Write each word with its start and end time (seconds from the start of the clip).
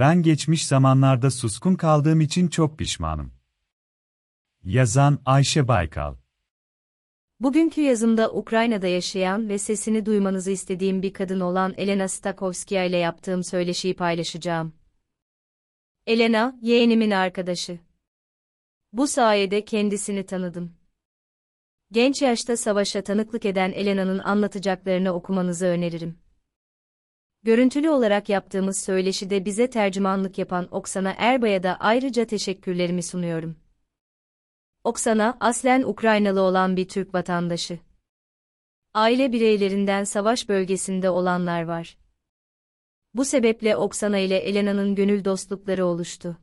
Ben 0.00 0.22
geçmiş 0.22 0.66
zamanlarda 0.66 1.30
suskun 1.30 1.74
kaldığım 1.74 2.20
için 2.20 2.48
çok 2.48 2.78
pişmanım. 2.78 3.32
Yazan 4.64 5.18
Ayşe 5.24 5.68
Baykal 5.68 6.14
Bugünkü 7.40 7.80
yazımda 7.80 8.32
Ukrayna'da 8.32 8.86
yaşayan 8.86 9.48
ve 9.48 9.58
sesini 9.58 10.06
duymanızı 10.06 10.50
istediğim 10.50 11.02
bir 11.02 11.12
kadın 11.12 11.40
olan 11.40 11.74
Elena 11.76 12.08
Stakovskaya 12.08 12.84
ile 12.84 12.96
yaptığım 12.96 13.44
söyleşiyi 13.44 13.96
paylaşacağım. 13.96 14.72
Elena, 16.06 16.58
yeğenimin 16.62 17.10
arkadaşı. 17.10 17.78
Bu 18.92 19.06
sayede 19.06 19.64
kendisini 19.64 20.26
tanıdım. 20.26 20.72
Genç 21.92 22.22
yaşta 22.22 22.56
savaşa 22.56 23.02
tanıklık 23.02 23.44
eden 23.44 23.72
Elena'nın 23.72 24.18
anlatacaklarını 24.18 25.12
okumanızı 25.12 25.66
öneririm. 25.66 26.29
Görüntülü 27.42 27.90
olarak 27.90 28.28
yaptığımız 28.28 28.78
söyleşide 28.78 29.44
bize 29.44 29.70
tercümanlık 29.70 30.38
yapan 30.38 30.68
Oksana 30.70 31.14
Erbay'a 31.18 31.62
da 31.62 31.76
ayrıca 31.80 32.24
teşekkürlerimi 32.24 33.02
sunuyorum. 33.02 33.56
Oksana, 34.84 35.36
aslen 35.40 35.82
Ukraynalı 35.82 36.40
olan 36.40 36.76
bir 36.76 36.88
Türk 36.88 37.14
vatandaşı. 37.14 37.78
Aile 38.94 39.32
bireylerinden 39.32 40.04
savaş 40.04 40.48
bölgesinde 40.48 41.10
olanlar 41.10 41.62
var. 41.62 41.98
Bu 43.14 43.24
sebeple 43.24 43.76
Oksana 43.76 44.18
ile 44.18 44.36
Elena'nın 44.36 44.94
gönül 44.94 45.24
dostlukları 45.24 45.86
oluştu. 45.86 46.36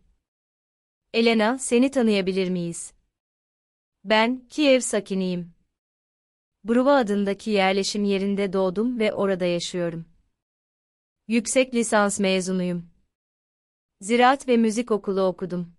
Elena, 1.14 1.58
seni 1.58 1.92
tanıyabilir 1.92 2.50
miyiz? 2.50 2.94
Ben, 4.04 4.48
Kiev 4.50 4.80
sakiniyim. 4.80 5.54
Bruva 6.64 6.96
adındaki 6.96 7.50
yerleşim 7.50 8.04
yerinde 8.04 8.54
doğdum 8.54 9.00
ve 9.00 9.14
orada 9.14 9.46
yaşıyorum. 9.46 10.17
Yüksek 11.30 11.74
lisans 11.74 12.20
mezunuyum. 12.20 12.90
Ziraat 14.02 14.48
ve 14.48 14.58
müzik 14.58 14.92
okulu 14.92 15.22
okudum. 15.22 15.74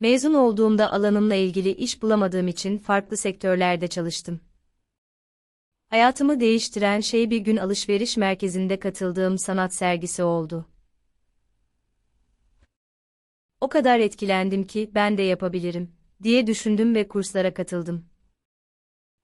Mezun 0.00 0.34
olduğumda 0.34 0.92
alanımla 0.92 1.34
ilgili 1.34 1.70
iş 1.70 2.02
bulamadığım 2.02 2.48
için 2.48 2.78
farklı 2.78 3.16
sektörlerde 3.16 3.88
çalıştım. 3.88 4.40
Hayatımı 5.88 6.40
değiştiren 6.40 7.00
şey 7.00 7.30
bir 7.30 7.38
gün 7.38 7.56
alışveriş 7.56 8.16
merkezinde 8.16 8.78
katıldığım 8.78 9.38
sanat 9.38 9.74
sergisi 9.74 10.22
oldu. 10.22 10.68
O 13.60 13.68
kadar 13.68 13.98
etkilendim 13.98 14.66
ki 14.66 14.90
ben 14.94 15.18
de 15.18 15.22
yapabilirim 15.22 15.92
diye 16.22 16.46
düşündüm 16.46 16.94
ve 16.94 17.08
kurslara 17.08 17.54
katıldım. 17.54 18.06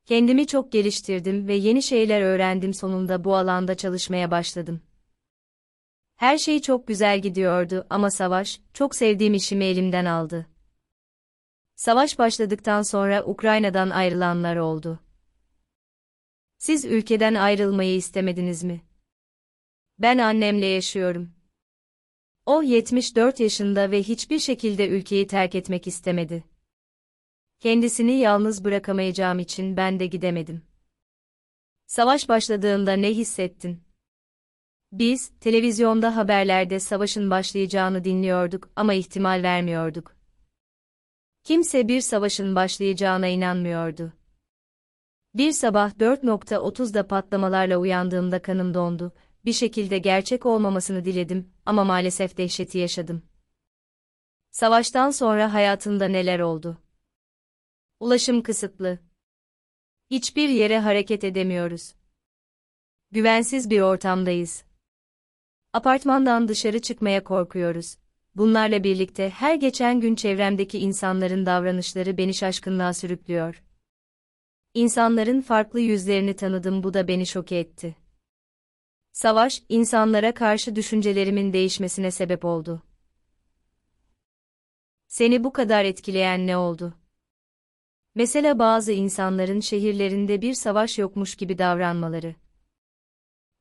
Kendimi 0.05 0.47
çok 0.47 0.73
geliştirdim 0.73 1.49
ve 1.49 1.55
yeni 1.55 1.83
şeyler 1.83 2.23
öğrendim 2.23 2.75
sonunda 2.75 3.25
bu 3.25 3.37
alanda 3.37 3.75
çalışmaya 3.75 4.31
başladım. 4.31 4.83
Her 6.21 6.39
şey 6.39 6.63
çok 6.63 6.87
güzel 6.87 7.23
gidiyordu 7.23 7.87
ama 7.91 8.11
savaş, 8.11 8.61
çok 8.75 8.95
sevdiğim 8.95 9.35
işimi 9.35 9.65
elimden 9.65 10.05
aldı. 10.05 10.47
Savaş 11.77 12.19
başladıktan 12.19 12.83
sonra 12.83 13.25
Ukrayna'dan 13.25 13.91
ayrılanlar 13.91 14.57
oldu. 14.57 15.01
Siz 16.59 16.85
ülkeden 16.85 17.35
ayrılmayı 17.35 17.97
istemediniz 17.97 18.65
mi? 18.65 18.81
Ben 19.99 20.19
annemle 20.19 20.67
yaşıyorum. 20.67 21.33
O 22.47 22.63
74 22.63 23.41
yaşında 23.41 23.91
ve 23.91 24.03
hiçbir 24.03 24.39
şekilde 24.39 24.89
ülkeyi 24.89 25.27
terk 25.27 25.55
etmek 25.55 25.87
istemedi. 25.87 26.45
Kendisini 27.61 28.13
yalnız 28.13 28.65
bırakamayacağım 28.65 29.39
için 29.39 29.77
ben 29.77 30.01
de 30.01 30.07
gidemedim. 30.07 30.63
Savaş 31.87 32.29
başladığında 32.29 32.93
ne 32.93 33.11
hissettin? 33.11 33.90
Biz, 34.93 35.31
televizyonda 35.41 36.17
haberlerde 36.17 36.81
savaşın 36.81 37.31
başlayacağını 37.31 38.05
dinliyorduk 38.05 38.71
ama 38.77 38.95
ihtimal 38.95 39.43
vermiyorduk. 39.43 40.17
Kimse 41.45 41.89
bir 41.89 42.01
savaşın 42.01 42.55
başlayacağına 42.55 43.27
inanmıyordu. 43.27 44.13
Bir 45.35 45.53
sabah 45.53 45.91
4.30'da 45.91 47.07
patlamalarla 47.07 47.77
uyandığımda 47.77 48.43
kanım 48.43 48.75
dondu, 48.75 49.13
bir 49.45 49.53
şekilde 49.53 49.99
gerçek 49.99 50.47
olmamasını 50.47 51.05
diledim 51.05 51.53
ama 51.67 51.85
maalesef 51.85 52.37
dehşeti 52.37 52.79
yaşadım. 52.79 53.23
Savaştan 54.51 55.11
sonra 55.11 55.53
hayatında 55.53 56.09
neler 56.09 56.41
oldu? 56.41 56.79
Ulaşım 58.01 58.43
kısıtlı. 58.43 58.99
Hiçbir 60.11 60.49
yere 60.49 60.81
hareket 60.81 61.25
edemiyoruz. 61.25 61.95
Güvensiz 63.11 63.71
bir 63.71 63.81
ortamdayız. 63.81 64.70
Apartmandan 65.73 66.49
dışarı 66.49 66.81
çıkmaya 66.81 67.25
korkuyoruz. 67.25 67.97
Bunlarla 68.35 68.85
birlikte 68.85 69.31
her 69.31 69.55
geçen 69.55 70.01
gün 70.01 70.15
çevremdeki 70.15 70.79
insanların 70.79 71.47
davranışları 71.47 72.19
beni 72.19 72.35
şaşkınlığa 72.35 72.95
sürüklüyor. 72.95 73.63
İnsanların 74.75 75.41
farklı 75.41 75.81
yüzlerini 75.81 76.37
tanıdım 76.37 76.83
bu 76.83 76.95
da 76.95 77.09
beni 77.09 77.27
şok 77.27 77.53
etti. 77.53 77.97
Savaş, 79.13 79.63
insanlara 79.69 80.35
karşı 80.35 80.77
düşüncelerimin 80.77 81.53
değişmesine 81.53 82.11
sebep 82.11 82.45
oldu. 82.45 82.83
Seni 85.09 85.45
bu 85.45 85.53
kadar 85.53 85.85
etkileyen 85.85 86.47
ne 86.47 86.57
oldu? 86.57 86.95
Mesela 88.15 88.59
bazı 88.59 88.93
insanların 88.93 89.61
şehirlerinde 89.61 90.43
bir 90.43 90.55
savaş 90.55 90.99
yokmuş 90.99 91.35
gibi 91.35 91.59
davranmaları. 91.59 92.35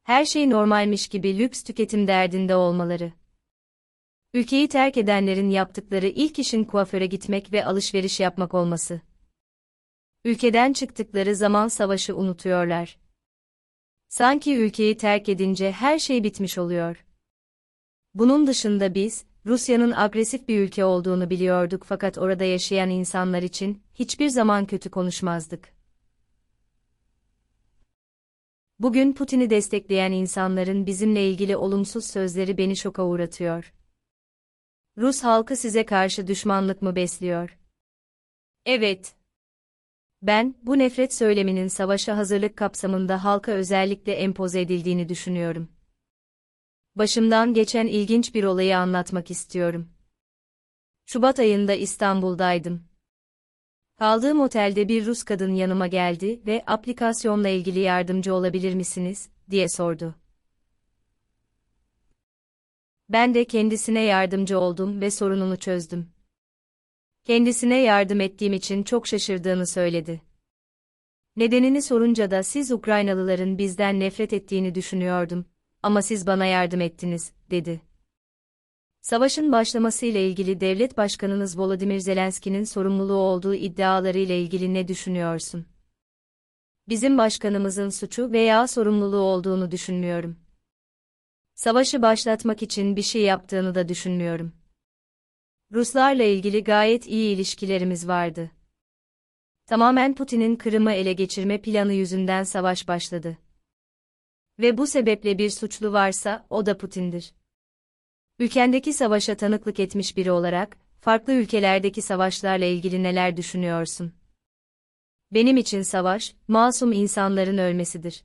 Her 0.10 0.26
şey 0.26 0.50
normalmiş 0.50 1.08
gibi 1.08 1.38
lüks 1.38 1.64
tüketim 1.64 2.08
derdinde 2.08 2.56
olmaları. 2.56 3.14
Ülkeyi 4.34 4.68
terk 4.68 4.98
edenlerin 4.98 5.50
yaptıkları 5.50 6.08
ilk 6.08 6.40
işin 6.40 6.64
kuaföre 6.64 7.06
gitmek 7.06 7.54
ve 7.54 7.66
alışveriş 7.66 8.20
yapmak 8.20 8.54
olması. 8.54 9.02
Ülkeden 10.26 10.74
çıktıkları 10.74 11.36
zaman 11.36 11.68
savaşı 11.68 12.16
unutuyorlar. 12.16 12.98
Sanki 14.08 14.56
ülkeyi 14.56 14.98
terk 14.98 15.30
edince 15.30 15.72
her 15.72 16.00
şey 16.00 16.24
bitmiş 16.24 16.58
oluyor. 16.58 17.06
Bunun 18.14 18.48
dışında 18.48 18.96
biz, 18.96 19.26
Rusya'nın 19.46 19.92
agresif 19.92 20.48
bir 20.48 20.60
ülke 20.60 20.86
olduğunu 20.86 21.30
biliyorduk 21.30 21.84
fakat 21.84 22.18
orada 22.18 22.44
yaşayan 22.44 22.90
insanlar 22.90 23.44
için 23.44 23.84
hiçbir 23.94 24.30
zaman 24.30 24.66
kötü 24.66 24.90
konuşmazdık. 24.90 25.79
Bugün 28.80 29.14
Putin'i 29.14 29.50
destekleyen 29.50 30.12
insanların 30.12 30.86
bizimle 30.86 31.30
ilgili 31.30 31.58
olumsuz 31.58 32.06
sözleri 32.06 32.58
beni 32.58 32.78
şoka 32.78 33.06
uğratıyor. 33.06 33.74
Rus 34.98 35.24
halkı 35.24 35.56
size 35.56 35.86
karşı 35.86 36.28
düşmanlık 36.28 36.82
mı 36.82 36.96
besliyor? 36.96 37.58
Evet. 38.66 39.16
Ben, 40.22 40.56
bu 40.64 40.80
nefret 40.80 41.14
söyleminin 41.14 41.68
savaşa 41.68 42.18
hazırlık 42.18 42.58
kapsamında 42.58 43.24
halka 43.24 43.52
özellikle 43.52 44.14
empoze 44.14 44.62
edildiğini 44.62 45.10
düşünüyorum. 45.10 45.70
Başımdan 46.96 47.54
geçen 47.54 47.88
ilginç 47.88 48.36
bir 48.36 48.44
olayı 48.44 48.78
anlatmak 48.78 49.32
istiyorum. 49.32 49.90
Şubat 51.06 51.40
ayında 51.40 51.74
İstanbul'daydım. 51.74 52.89
Kaldığım 54.00 54.40
otelde 54.40 54.88
bir 54.88 55.06
Rus 55.06 55.24
kadın 55.24 55.54
yanıma 55.54 55.88
geldi 55.88 56.42
ve 56.46 56.64
aplikasyonla 56.68 57.50
ilgili 57.50 57.80
yardımcı 57.80 58.34
olabilir 58.34 58.74
misiniz, 58.74 59.30
diye 59.50 59.70
sordu. 59.70 60.16
Ben 63.10 63.34
de 63.34 63.46
kendisine 63.46 64.02
yardımcı 64.02 64.60
oldum 64.60 65.02
ve 65.02 65.12
sorununu 65.12 65.58
çözdüm. 65.58 66.10
Kendisine 67.24 67.82
yardım 67.82 68.22
ettiğim 68.22 68.54
için 68.54 68.84
çok 68.84 69.08
şaşırdığını 69.08 69.68
söyledi. 69.68 70.22
Nedenini 71.36 71.82
sorunca 71.82 72.32
da 72.32 72.44
siz 72.44 72.72
Ukraynalıların 72.72 73.58
bizden 73.58 74.00
nefret 74.00 74.34
ettiğini 74.34 74.76
düşünüyordum 74.76 75.46
ama 75.84 76.02
siz 76.02 76.28
bana 76.28 76.46
yardım 76.46 76.82
ettiniz, 76.82 77.32
dedi. 77.52 77.89
Savaşın 79.02 79.52
başlamasıyla 79.52 80.20
ilgili 80.20 80.62
devlet 80.62 80.98
başkanınız 80.98 81.60
Volodymyr 81.60 82.00
Zelenski'nin 82.00 82.64
sorumluluğu 82.64 83.14
olduğu 83.14 83.56
iddiaları 83.56 84.18
ile 84.18 84.42
ilgili 84.42 84.74
ne 84.74 84.88
düşünüyorsun? 84.88 85.66
Bizim 86.90 87.18
başkanımızın 87.18 87.90
suçu 87.90 88.32
veya 88.32 88.68
sorumluluğu 88.68 89.22
olduğunu 89.22 89.72
düşünmüyorum. 89.72 90.40
Savaşı 91.56 92.02
başlatmak 92.02 92.64
için 92.64 92.96
bir 92.96 93.02
şey 93.02 93.22
yaptığını 93.22 93.76
da 93.76 93.90
düşünmüyorum. 93.90 94.54
Ruslarla 95.72 96.24
ilgili 96.24 96.64
gayet 96.64 97.08
iyi 97.08 97.36
ilişkilerimiz 97.36 98.08
vardı. 98.08 98.52
Tamamen 99.66 100.16
Putin'in 100.16 100.56
Kırım'ı 100.56 100.92
ele 100.92 101.14
geçirme 101.14 101.62
planı 101.62 101.94
yüzünden 101.94 102.44
savaş 102.44 102.88
başladı. 102.88 103.38
Ve 104.60 104.78
bu 104.78 104.88
sebeple 104.88 105.38
bir 105.38 105.50
suçlu 105.50 105.94
varsa 105.94 106.46
o 106.50 106.66
da 106.66 106.78
Putin'dir. 106.78 107.39
Ülkendeki 108.40 108.94
savaşa 108.94 109.36
tanıklık 109.36 109.80
etmiş 109.80 110.18
biri 110.18 110.32
olarak, 110.32 110.78
farklı 111.02 111.34
ülkelerdeki 111.34 112.02
savaşlarla 112.02 112.66
ilgili 112.66 113.04
neler 113.04 113.38
düşünüyorsun? 113.38 114.14
Benim 115.32 115.58
için 115.58 115.82
savaş, 115.82 116.36
masum 116.48 116.92
insanların 116.92 117.58
ölmesidir. 117.58 118.24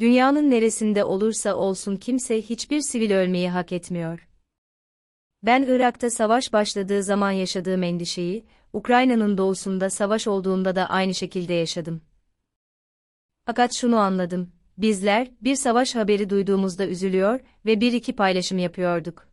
Dünyanın 0.00 0.50
neresinde 0.50 1.04
olursa 1.04 1.54
olsun 1.54 1.96
kimse 1.96 2.42
hiçbir 2.42 2.80
sivil 2.80 3.10
ölmeyi 3.14 3.50
hak 3.50 3.72
etmiyor. 3.72 4.28
Ben 5.42 5.62
Irak'ta 5.62 6.10
savaş 6.10 6.52
başladığı 6.52 7.02
zaman 7.02 7.30
yaşadığım 7.30 7.82
endişeyi, 7.82 8.44
Ukrayna'nın 8.72 9.38
doğusunda 9.38 9.90
savaş 9.90 10.26
olduğunda 10.26 10.76
da 10.76 10.90
aynı 10.90 11.14
şekilde 11.14 11.54
yaşadım. 11.54 12.02
Fakat 13.46 13.74
şunu 13.74 13.96
anladım. 13.96 14.52
Bizler, 14.78 15.30
bir 15.40 15.56
savaş 15.56 15.94
haberi 15.94 16.30
duyduğumuzda 16.30 16.86
üzülüyor 16.86 17.40
ve 17.66 17.80
bir 17.80 17.92
iki 17.92 18.16
paylaşım 18.16 18.58
yapıyorduk. 18.58 19.28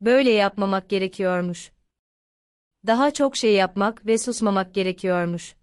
Böyle 0.00 0.30
yapmamak 0.30 0.90
gerekiyormuş. 0.90 1.72
Daha 2.86 3.10
çok 3.10 3.36
şey 3.36 3.54
yapmak 3.54 4.06
ve 4.06 4.18
susmamak 4.18 4.74
gerekiyormuş. 4.74 5.56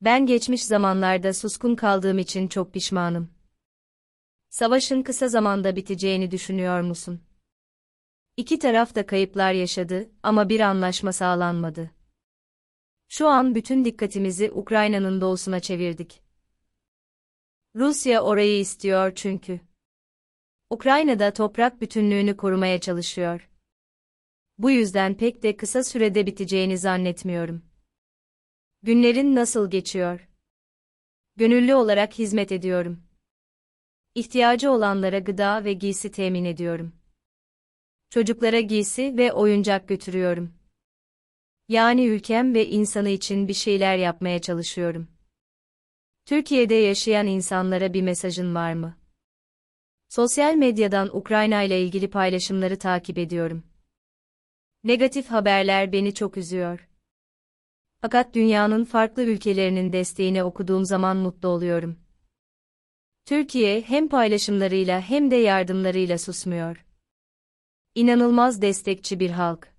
Ben 0.00 0.26
geçmiş 0.26 0.64
zamanlarda 0.64 1.34
suskun 1.34 1.74
kaldığım 1.74 2.18
için 2.18 2.48
çok 2.48 2.72
pişmanım. 2.72 3.30
Savaşın 4.50 5.02
kısa 5.02 5.28
zamanda 5.28 5.76
biteceğini 5.76 6.30
düşünüyor 6.30 6.80
musun? 6.80 7.20
İki 8.36 8.58
taraf 8.58 8.94
da 8.94 9.06
kayıplar 9.06 9.52
yaşadı 9.52 10.10
ama 10.22 10.48
bir 10.48 10.60
anlaşma 10.60 11.12
sağlanmadı. 11.12 11.90
Şu 13.16 13.28
an 13.28 13.54
bütün 13.54 13.84
dikkatimizi 13.84 14.50
Ukrayna'nın 14.50 15.20
doğusuna 15.20 15.60
çevirdik. 15.60 16.22
Rusya 17.76 18.20
orayı 18.20 18.58
istiyor 18.60 19.12
çünkü. 19.14 19.60
Ukrayna'da 20.70 21.32
toprak 21.32 21.80
bütünlüğünü 21.80 22.36
korumaya 22.36 22.80
çalışıyor. 22.80 23.50
Bu 24.58 24.70
yüzden 24.70 25.16
pek 25.16 25.42
de 25.42 25.56
kısa 25.56 25.84
sürede 25.84 26.26
biteceğini 26.26 26.78
zannetmiyorum. 26.78 27.62
Günlerin 28.82 29.34
nasıl 29.34 29.70
geçiyor? 29.70 30.28
Gönüllü 31.36 31.74
olarak 31.74 32.18
hizmet 32.18 32.52
ediyorum. 32.52 33.02
İhtiyacı 34.14 34.70
olanlara 34.70 35.18
gıda 35.18 35.64
ve 35.64 35.72
giysi 35.72 36.10
temin 36.10 36.44
ediyorum. 36.44 36.92
Çocuklara 38.10 38.60
giysi 38.60 39.16
ve 39.16 39.32
oyuncak 39.32 39.88
götürüyorum. 39.88 40.63
Yani 41.68 42.06
ülkem 42.06 42.54
ve 42.54 42.68
insanı 42.68 43.08
için 43.08 43.48
bir 43.48 43.54
şeyler 43.54 43.96
yapmaya 43.96 44.40
çalışıyorum. 44.40 45.08
Türkiye'de 46.24 46.74
yaşayan 46.74 47.26
insanlara 47.26 47.94
bir 47.94 48.02
mesajın 48.02 48.54
var 48.54 48.72
mı? 48.72 48.98
Sosyal 50.08 50.54
medyadan 50.54 51.16
Ukrayna 51.16 51.62
ile 51.62 51.82
ilgili 51.82 52.10
paylaşımları 52.10 52.78
takip 52.78 53.18
ediyorum. 53.18 53.64
Negatif 54.84 55.26
haberler 55.30 55.92
beni 55.92 56.14
çok 56.14 56.36
üzüyor. 56.36 56.88
Fakat 58.00 58.34
dünyanın 58.34 58.84
farklı 58.84 59.22
ülkelerinin 59.22 59.92
desteğini 59.92 60.44
okuduğum 60.44 60.84
zaman 60.84 61.16
mutlu 61.16 61.48
oluyorum. 61.48 61.98
Türkiye 63.24 63.80
hem 63.80 64.08
paylaşımlarıyla 64.08 65.00
hem 65.00 65.30
de 65.30 65.36
yardımlarıyla 65.36 66.18
susmuyor. 66.18 66.86
İnanılmaz 67.94 68.62
destekçi 68.62 69.20
bir 69.20 69.30
halk. 69.30 69.73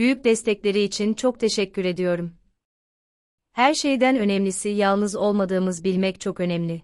Büyük 0.00 0.24
destekleri 0.24 0.80
için 0.82 1.14
çok 1.14 1.40
teşekkür 1.40 1.84
ediyorum. 1.84 2.32
Her 3.52 3.74
şeyden 3.74 4.18
önemlisi 4.18 4.68
yalnız 4.68 5.16
olmadığımız 5.16 5.84
bilmek 5.84 6.20
çok 6.20 6.40
önemli. 6.40 6.82